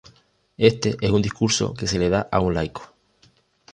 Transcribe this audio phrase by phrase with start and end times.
[0.57, 2.95] Este es un discurso que se le da a un laico.